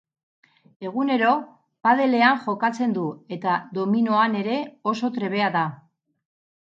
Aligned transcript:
Egunero 0.87 1.33
paddle-ean 1.87 2.41
jokatzen 2.47 2.95
du, 2.97 3.05
eta 3.37 3.59
dominoan 3.79 4.39
ere 4.43 4.57
oso 4.93 5.13
trebea 5.19 5.53
da. 5.59 5.63